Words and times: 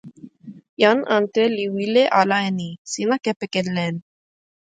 jan 0.81 0.99
ante 1.17 1.43
li 1.55 1.65
wile 1.75 2.03
ala 2.21 2.37
e 2.49 2.51
ni: 2.59 2.69
sina 2.91 3.15
kepeken 3.25 3.67
len. 3.77 3.95